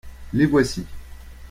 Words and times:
les 0.33 0.47
voici. 0.47 0.83